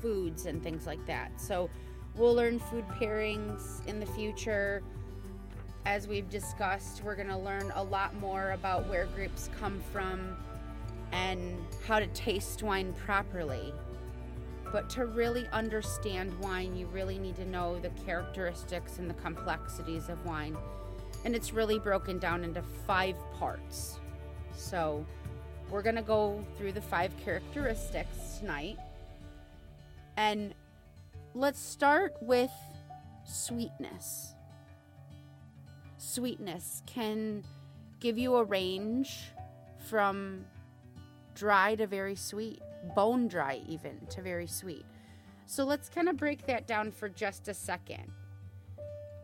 [0.00, 1.40] foods and things like that.
[1.40, 1.68] So,
[2.14, 4.82] we'll learn food pairings in the future.
[5.84, 10.36] As we've discussed, we're going to learn a lot more about where grapes come from
[11.16, 13.72] and how to taste wine properly.
[14.70, 20.10] But to really understand wine, you really need to know the characteristics and the complexities
[20.10, 20.56] of wine.
[21.24, 23.98] And it's really broken down into five parts.
[24.54, 25.06] So
[25.70, 28.76] we're going to go through the five characteristics tonight.
[30.18, 30.54] And
[31.34, 32.52] let's start with
[33.24, 34.34] sweetness.
[35.96, 37.42] Sweetness can
[38.00, 39.30] give you a range
[39.88, 40.44] from
[41.36, 42.60] dry to very sweet,
[42.96, 44.86] bone dry even to very sweet.
[45.44, 48.10] So let's kind of break that down for just a second.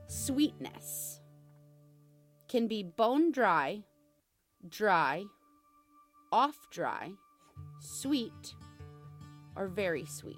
[0.06, 1.20] Sweetness
[2.48, 3.82] can be bone dry,
[4.68, 5.24] dry,
[6.30, 7.10] off dry,
[7.80, 8.54] sweet,
[9.56, 10.36] or very sweet.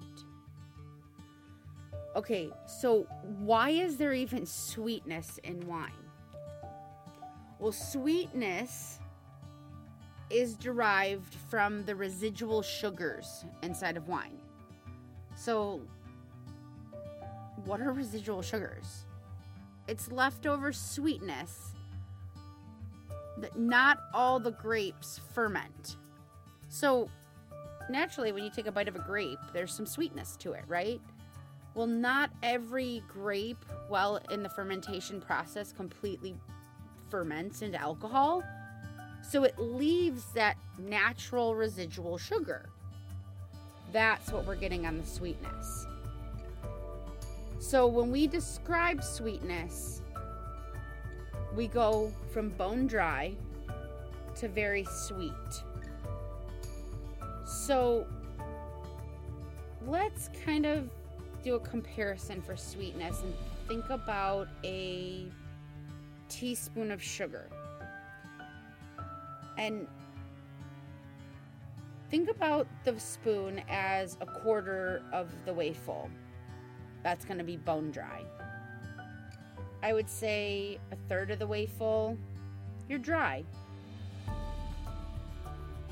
[2.15, 3.03] Okay, so
[3.39, 5.91] why is there even sweetness in wine?
[7.59, 8.99] Well, sweetness
[10.29, 14.37] is derived from the residual sugars inside of wine.
[15.35, 15.81] So,
[17.65, 19.05] what are residual sugars?
[19.87, 21.73] It's leftover sweetness
[23.37, 25.97] that not all the grapes ferment.
[26.69, 27.09] So,
[27.89, 30.99] naturally, when you take a bite of a grape, there's some sweetness to it, right?
[31.75, 36.35] Well, not every grape, while in the fermentation process, completely
[37.09, 38.43] ferments into alcohol.
[39.27, 42.69] So it leaves that natural residual sugar.
[43.91, 45.87] That's what we're getting on the sweetness.
[47.59, 50.01] So when we describe sweetness,
[51.55, 53.33] we go from bone dry
[54.35, 55.31] to very sweet.
[57.45, 58.05] So
[59.87, 60.89] let's kind of
[61.43, 63.33] do a comparison for sweetness and
[63.67, 65.25] think about a
[66.27, 67.49] teaspoon of sugar.
[69.57, 69.87] And
[72.09, 76.09] think about the spoon as a quarter of the way full.
[77.03, 78.23] That's going to be bone dry.
[79.83, 82.17] I would say a third of the way full,
[82.89, 83.43] you're dry.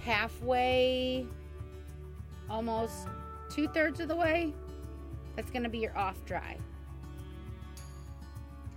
[0.04, 1.28] Halfway,
[2.50, 3.08] almost
[3.50, 4.54] two thirds of the way,
[5.36, 6.58] that's going to be your off dry.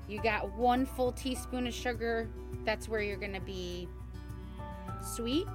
[0.09, 2.29] You got one full teaspoon of sugar,
[2.65, 3.89] that's where you're going to be
[5.07, 5.47] sweet.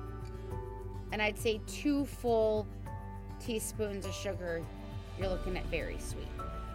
[1.11, 2.67] And I'd say two full
[3.39, 4.63] teaspoons of sugar,
[5.19, 6.27] you're looking at very sweet.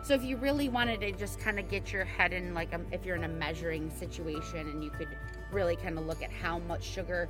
[0.03, 2.81] So if you really wanted to just kind of get your head in, like, a,
[2.93, 5.09] if you're in a measuring situation and you could
[5.51, 7.29] really kind of look at how much sugar,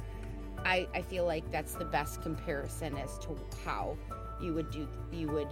[0.65, 3.97] I, I feel like that's the best comparison as to how
[4.43, 5.49] you would do, you would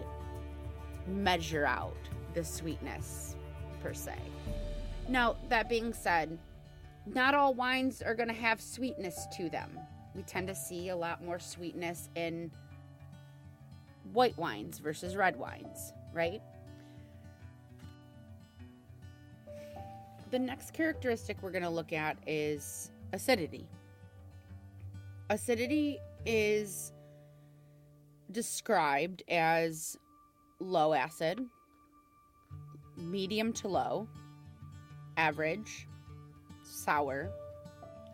[1.06, 1.96] measure out
[2.34, 3.36] the sweetness
[3.82, 4.16] per se.
[5.08, 6.38] Now, that being said,
[7.06, 9.78] not all wines are going to have sweetness to them.
[10.14, 12.50] We tend to see a lot more sweetness in
[14.12, 16.40] white wines versus red wines, right?
[20.34, 23.68] the next characteristic we're going to look at is acidity.
[25.30, 26.92] Acidity is
[28.32, 29.96] described as
[30.58, 31.40] low acid,
[32.96, 34.08] medium to low,
[35.16, 35.86] average,
[36.84, 37.30] sour,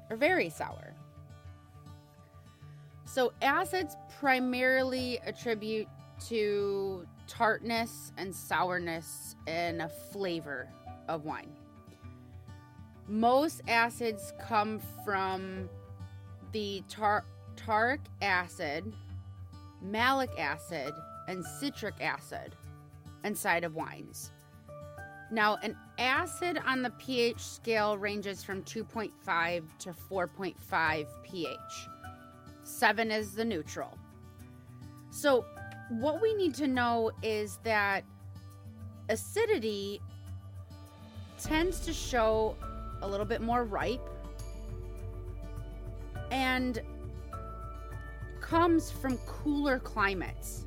[0.08, 0.94] or very sour.
[3.04, 5.88] So, acids primarily attribute
[6.28, 10.68] to tartness and sourness in a flavor
[11.08, 11.50] of wine.
[13.08, 15.68] Most acids come from
[16.52, 17.24] the tar-
[17.56, 18.92] taric acid,
[19.82, 20.92] malic acid,
[21.26, 22.54] and citric acid
[23.24, 24.30] inside of wines.
[25.32, 31.59] Now, an acid on the pH scale ranges from 2.5 to 4.5 pH.
[32.64, 33.96] 7 is the neutral.
[35.11, 35.44] So,
[35.90, 38.05] what we need to know is that
[39.09, 40.01] acidity
[41.38, 42.57] tends to show
[43.03, 44.09] a little bit more ripe,
[46.30, 46.80] and
[48.40, 50.66] comes from cooler climates.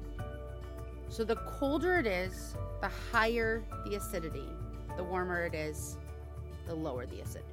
[1.09, 4.49] So the colder it is, the higher the acidity.
[4.97, 5.97] The warmer it is,
[6.67, 7.47] the lower the acidity.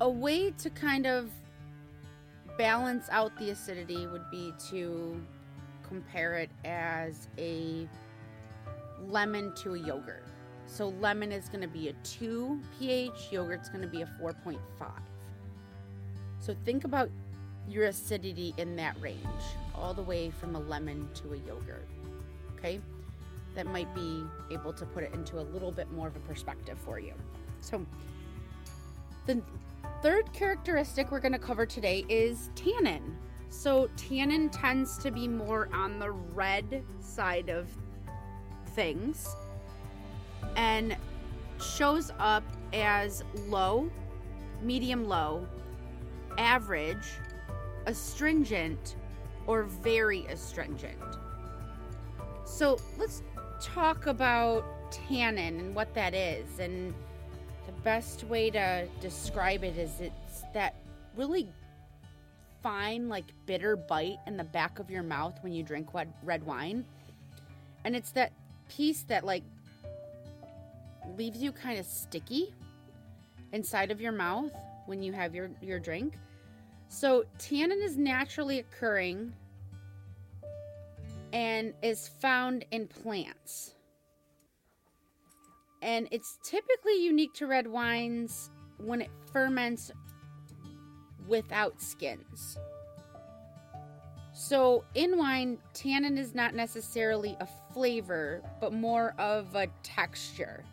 [0.00, 1.30] A way to kind of
[2.56, 5.20] balance out the acidity would be to
[5.86, 7.88] compare it as a
[9.08, 10.24] lemon to a yogurt.
[10.66, 14.58] So lemon is going to be a 2 pH, yogurt's going to be a 4.5.
[16.38, 17.10] So think about
[17.68, 19.18] your acidity in that range,
[19.74, 21.88] all the way from a lemon to a yogurt.
[22.56, 22.80] Okay?
[23.54, 26.78] That might be able to put it into a little bit more of a perspective
[26.78, 27.12] for you.
[27.60, 27.84] So
[29.26, 29.42] the
[30.02, 33.16] third characteristic we're going to cover today is tannin.
[33.48, 37.68] So tannin tends to be more on the red side of
[38.74, 39.34] things
[40.56, 40.96] and
[41.60, 43.90] shows up as low,
[44.62, 45.46] medium low,
[46.38, 47.06] average,
[47.86, 48.96] astringent,
[49.46, 50.98] or very astringent.
[52.44, 53.22] So let's
[53.60, 56.58] talk about tannin and what that is.
[56.58, 56.94] And
[57.66, 60.74] the best way to describe it is it's that
[61.16, 61.48] really
[62.62, 65.88] fine, like bitter bite in the back of your mouth when you drink
[66.22, 66.84] red wine.
[67.84, 68.32] And it's that
[68.68, 69.42] piece that like
[71.16, 72.54] leaves you kind of sticky
[73.52, 74.52] inside of your mouth
[74.86, 76.14] when you have your, your drink.
[76.88, 79.32] So, tannin is naturally occurring
[81.32, 83.74] and is found in plants.
[85.82, 89.90] And it's typically unique to red wines when it ferments
[91.26, 92.58] without skins.
[94.32, 100.64] So, in wine, tannin is not necessarily a flavor, but more of a texture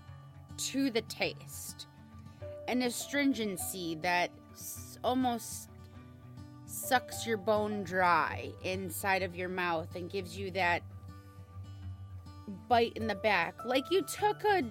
[0.58, 1.88] to the taste.
[2.68, 4.32] An astringency that
[5.03, 5.70] almost
[6.88, 10.81] sucks your bone dry inside of your mouth and gives you that
[12.69, 13.55] bite in the back.
[13.65, 14.63] Like you took a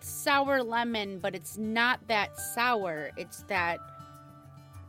[0.00, 3.10] sour lemon, but it's not that sour.
[3.16, 3.78] It's that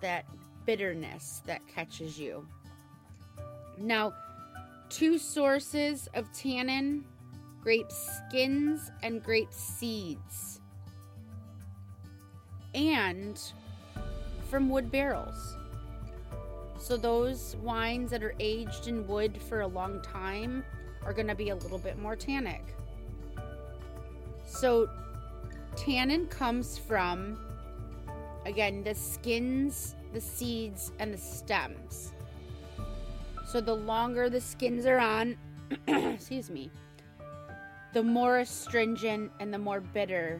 [0.01, 0.25] that
[0.65, 2.47] bitterness that catches you.
[3.77, 4.13] Now,
[4.89, 7.05] two sources of tannin
[7.65, 10.61] grape skins, and grape seeds.
[12.75, 13.41] And
[14.51, 15.57] from wood barrels.
[16.85, 20.63] So, those wines that are aged in wood for a long time
[21.03, 22.61] are going to be a little bit more tannic.
[24.45, 24.87] So,
[25.75, 27.39] tannin comes from,
[28.45, 32.13] again, the skins, the seeds, and the stems.
[33.47, 35.37] So, the longer the skins are on,
[35.87, 36.69] excuse me,
[37.93, 40.39] the more astringent and the more bitter.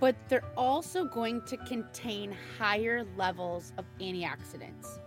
[0.00, 4.98] But they're also going to contain higher levels of antioxidants,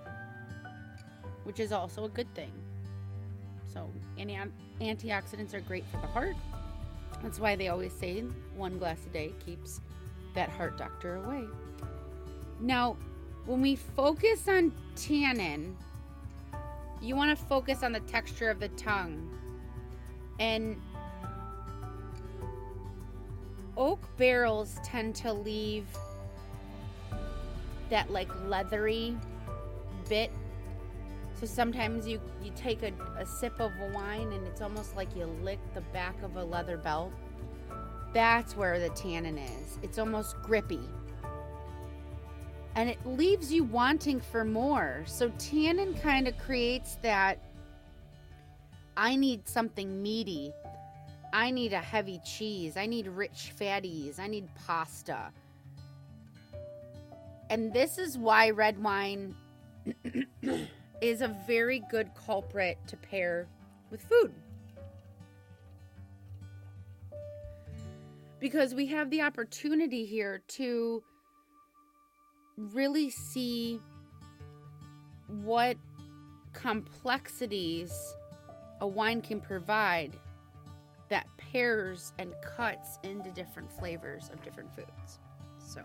[1.44, 2.52] which is also a good thing.
[3.74, 3.90] So,
[4.20, 4.38] anti-
[4.80, 6.36] antioxidants are great for the heart.
[7.24, 8.22] That's why they always say
[8.56, 9.82] one glass a day keeps
[10.36, 11.46] that heart doctor away.
[12.60, 12.98] Now,
[13.46, 15.76] when we focus on tannin,
[17.02, 19.30] you want to focus on the texture of the tongue.
[20.40, 20.80] And
[23.78, 25.86] oak barrels tend to leave
[27.90, 29.18] that like leathery
[30.10, 30.32] bit.
[31.40, 35.16] So sometimes you, you take a, a sip of a wine and it's almost like
[35.16, 37.12] you lick the back of a leather belt.
[38.14, 39.80] That's where the tannin is.
[39.82, 40.88] It's almost grippy
[42.76, 45.04] and it leaves you wanting for more.
[45.06, 47.40] So tannin kind of creates that
[48.98, 50.54] I need something meaty.
[51.34, 52.78] I need a heavy cheese.
[52.78, 54.20] I need rich fatties.
[54.20, 55.32] I need pasta.
[57.50, 59.36] And this is why red wine
[61.02, 63.48] is a very good culprit to pair
[63.90, 64.32] with food.
[68.40, 71.02] Because we have the opportunity here to
[72.58, 73.80] really see
[75.28, 75.78] what
[76.54, 78.16] complexities
[78.82, 80.16] a wine can provide
[81.10, 85.20] that pairs and cuts into different flavors of different foods.
[85.60, 85.82] So,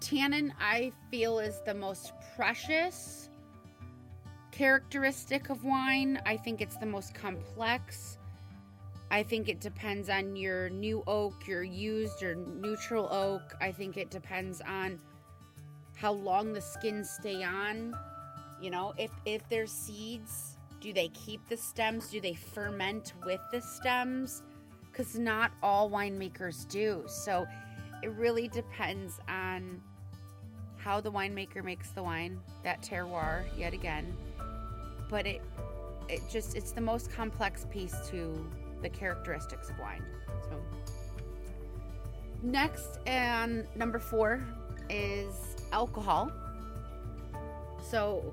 [0.00, 3.28] tannin, I feel, is the most precious
[4.50, 6.20] characteristic of wine.
[6.26, 8.18] I think it's the most complex.
[9.10, 13.56] I think it depends on your new oak, your used or neutral oak.
[13.60, 15.00] I think it depends on
[15.96, 17.94] how long the skins stay on.
[18.60, 22.08] You know, if if there's seeds, do they keep the stems?
[22.08, 24.42] Do they ferment with the stems?
[24.92, 27.04] Cuz not all winemakers do.
[27.06, 27.46] So
[28.02, 29.80] it really depends on
[30.76, 34.16] how the winemaker makes the wine, that terroir yet again.
[35.08, 35.42] But it
[36.08, 38.44] it just it's the most complex piece to
[38.82, 40.04] the characteristics of wine.
[40.48, 40.60] So
[42.42, 44.42] next and number 4
[44.88, 45.34] is
[45.72, 46.32] alcohol.
[47.82, 48.32] So,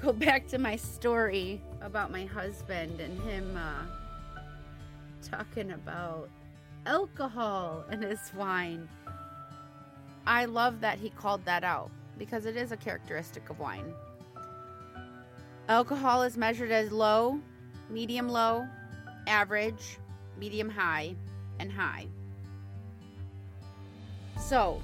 [0.00, 4.40] go back to my story about my husband and him uh,
[5.22, 6.28] talking about
[6.86, 8.88] alcohol and his wine.
[10.26, 13.92] I love that he called that out because it is a characteristic of wine.
[15.68, 17.40] Alcohol is measured as low,
[17.88, 18.66] medium low,
[19.26, 19.98] average,
[20.38, 21.14] medium high,
[21.58, 22.06] and high.
[24.38, 24.82] So,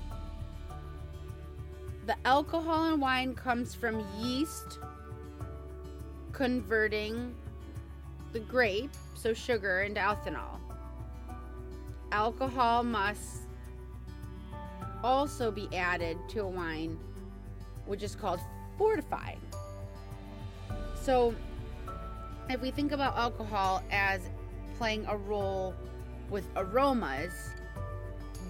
[2.06, 4.78] the alcohol in wine comes from yeast
[6.40, 7.34] converting
[8.32, 10.58] the grape, so sugar, into ethanol.
[12.12, 13.42] Alcohol must
[15.04, 16.98] also be added to a wine,
[17.84, 18.40] which is called
[18.78, 19.38] fortifying.
[21.02, 21.34] So,
[22.48, 24.22] if we think about alcohol as
[24.78, 25.74] playing a role
[26.30, 27.34] with aromas,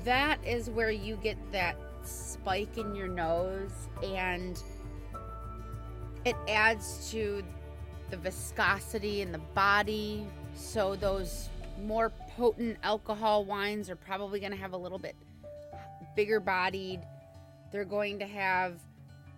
[0.04, 1.74] that is where you get that
[2.04, 4.62] spike in your nose and
[6.24, 7.42] it adds to
[8.10, 10.26] the viscosity in the body.
[10.54, 11.48] So those
[11.84, 15.16] more potent alcohol wines are probably going to have a little bit
[16.16, 17.00] bigger bodied.
[17.72, 18.80] They're going to have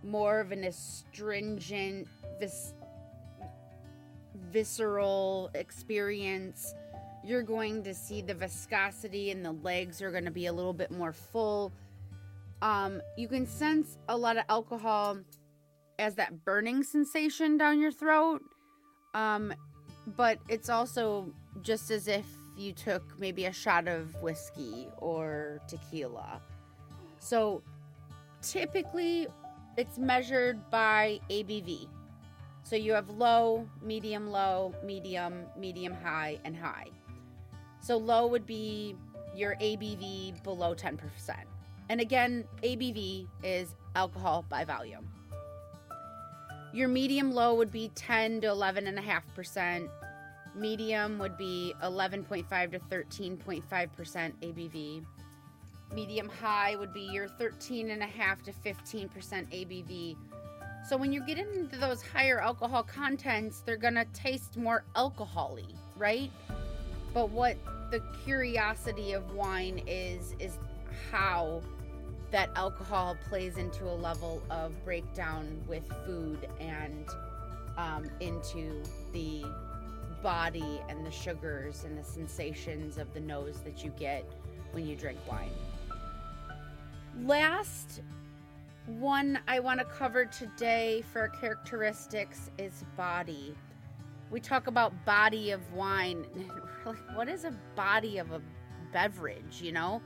[0.02, 2.08] more of an astringent,
[2.40, 2.74] vis-
[4.50, 6.74] visceral experience.
[7.24, 10.72] You're going to see the viscosity and the legs are going to be a little
[10.72, 11.72] bit more full.
[12.62, 15.18] Um, you can sense a lot of alcohol
[15.98, 18.42] as that burning sensation down your throat.
[19.14, 19.52] Um,
[20.16, 21.32] but it's also
[21.62, 26.40] just as if you took maybe a shot of whiskey or tequila.
[27.18, 27.62] So
[28.42, 29.26] typically
[29.76, 31.88] it's measured by ABV.
[32.62, 36.86] So you have low, medium low, medium, medium high, and high.
[37.80, 38.96] So low would be
[39.34, 40.98] your ABV below 10%.
[41.88, 45.08] And again, ABV is alcohol by volume.
[46.72, 49.88] Your medium low would be 10 to 11.5%.
[50.54, 53.62] Medium would be 11.5 to 13.5%
[54.42, 55.04] ABV.
[55.94, 60.16] Medium high would be your 13.5 to 15% ABV.
[60.88, 65.74] So when you get into those higher alcohol contents, they're going to taste more alcoholy,
[65.96, 66.30] right?
[67.12, 67.56] But what
[67.90, 70.58] the curiosity of wine is is
[71.10, 71.60] how
[72.32, 77.06] that alcohol plays into a level of breakdown with food and
[77.76, 79.44] um, into the
[80.22, 84.24] body and the sugars and the sensations of the nose that you get
[84.72, 85.50] when you drink wine.
[87.22, 88.00] Last
[88.86, 93.54] one I want to cover today for characteristics is body.
[94.30, 96.24] We talk about body of wine.
[97.14, 98.40] what is a body of a
[98.90, 100.00] beverage, you know?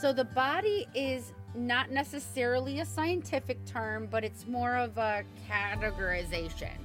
[0.00, 6.76] So the body is not necessarily a scientific term, but it's more of a categorization.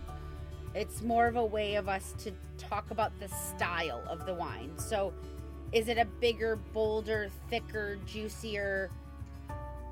[0.73, 4.71] It's more of a way of us to talk about the style of the wine.
[4.77, 5.13] So,
[5.71, 8.89] is it a bigger, bolder, thicker, juicier,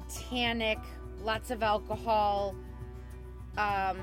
[0.09, 0.79] tannic,
[1.23, 2.55] lots of alcohol,
[3.57, 3.97] um,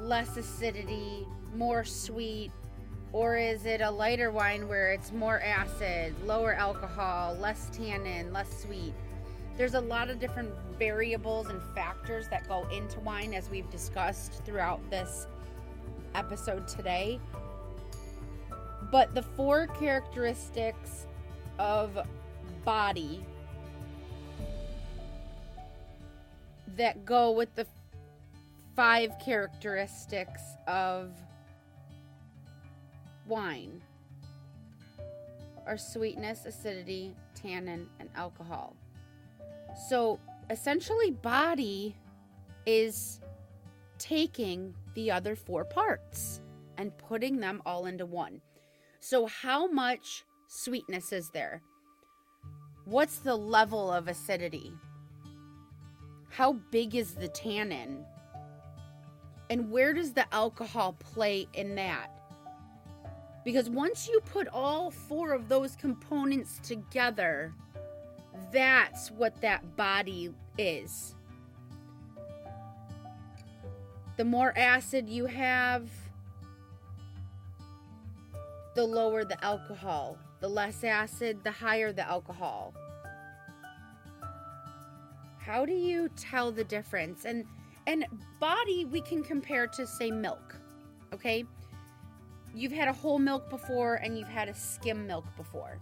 [0.00, 2.52] less acidity, more sweet?
[3.12, 8.62] Or is it a lighter wine where it's more acid, lower alcohol, less tannin, less
[8.62, 8.94] sweet?
[9.56, 14.42] There's a lot of different variables and factors that go into wine as we've discussed
[14.44, 15.26] throughout this
[16.14, 17.20] episode today.
[18.90, 21.06] But the four characteristics
[21.58, 21.98] of
[22.64, 23.24] body
[26.76, 27.66] that go with the
[28.74, 31.12] five characteristics of
[33.26, 33.82] wine
[35.66, 38.74] are sweetness, acidity, tannin, and alcohol.
[39.74, 40.20] So
[40.50, 41.96] essentially, body
[42.66, 43.20] is
[43.98, 46.40] taking the other four parts
[46.78, 48.40] and putting them all into one.
[49.00, 51.62] So, how much sweetness is there?
[52.84, 54.72] What's the level of acidity?
[56.30, 58.04] How big is the tannin?
[59.50, 62.08] And where does the alcohol play in that?
[63.44, 67.52] Because once you put all four of those components together,
[68.50, 71.14] that's what that body is.
[74.16, 75.88] The more acid you have,
[78.74, 80.18] the lower the alcohol.
[80.40, 82.74] The less acid, the higher the alcohol.
[85.38, 87.24] How do you tell the difference?
[87.24, 87.44] And
[87.86, 88.06] and
[88.40, 90.56] body we can compare to say milk.
[91.12, 91.44] Okay?
[92.54, 95.78] You've had a whole milk before and you've had a skim milk before.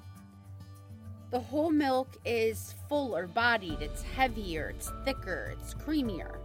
[1.31, 6.39] The whole milk is fuller bodied, it's heavier, it's thicker, it's creamier.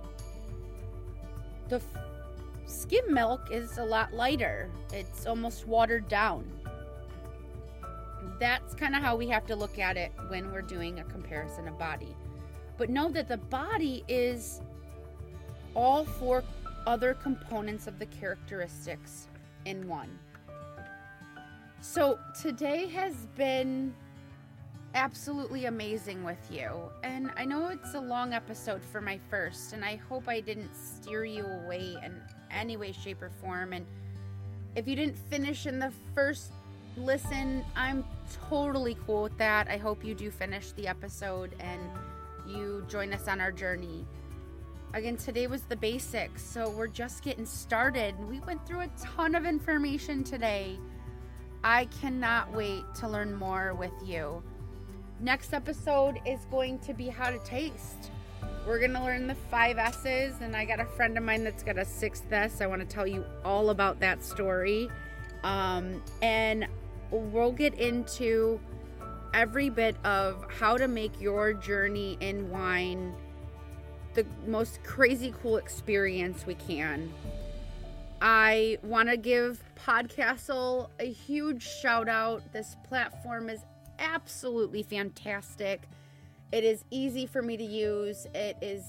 [1.69, 1.83] The f-
[2.67, 6.45] skim milk is a lot lighter, it's almost watered down.
[8.39, 11.67] That's kind of how we have to look at it when we're doing a comparison
[11.67, 12.15] of body.
[12.77, 14.61] But know that the body is
[15.73, 16.43] all four
[16.85, 19.29] other components of the characteristics
[19.65, 20.19] in one.
[21.81, 23.95] So today has been
[24.95, 26.71] absolutely amazing with you.
[27.03, 30.73] And I know it's a long episode for my first, and I hope I didn't
[30.73, 32.15] steer you away in
[32.49, 33.73] any way, shape, or form.
[33.73, 33.85] And
[34.75, 36.51] if you didn't finish in the first
[36.97, 38.05] listen, I'm
[38.49, 39.67] totally cool with that.
[39.67, 41.81] I hope you do finish the episode and
[42.47, 44.05] you join us on our journey.
[44.93, 48.15] Again, today was the basics, so we're just getting started.
[48.29, 50.79] We went through a ton of information today.
[51.65, 54.41] I cannot wait to learn more with you.
[55.19, 58.11] Next episode is going to be how to taste.
[58.67, 61.63] We're going to learn the five S's, and I got a friend of mine that's
[61.63, 62.59] got a sixth S.
[62.59, 64.89] I want to tell you all about that story.
[65.43, 66.67] Um, and
[67.11, 68.59] we'll get into
[69.33, 73.13] every bit of how to make your journey in wine
[74.15, 77.13] the most crazy cool experience we can.
[78.21, 82.41] I want to give Podcastle a huge shout out.
[82.51, 83.59] This platform is
[83.99, 85.83] absolutely fantastic.
[86.51, 88.27] It is easy for me to use.
[88.33, 88.83] It is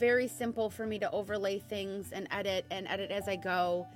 [0.00, 3.86] very simple for me to overlay things and edit and edit as I go,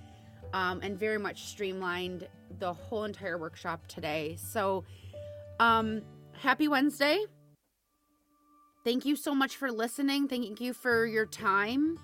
[0.53, 4.37] um, and very much streamlined the whole entire workshop today.
[4.39, 4.85] So,
[5.59, 6.03] um,
[6.41, 7.25] happy Wednesday.
[8.85, 10.29] Thank you so much for listening.
[10.29, 11.99] Thank you for your time.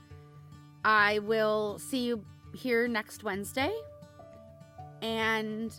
[0.84, 3.72] I will see you here next Wednesday
[5.00, 5.72] and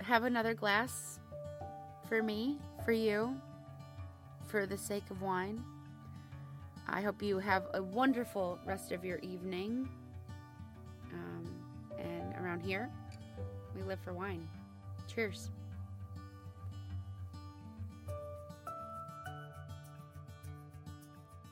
[0.00, 1.18] have another glass
[2.12, 3.34] for me, for you,
[4.44, 5.64] for the sake of wine.
[6.86, 9.88] I hope you have a wonderful rest of your evening.
[11.10, 11.46] Um,
[11.98, 12.90] and around here,
[13.74, 14.46] we live for wine.
[15.08, 15.48] Cheers.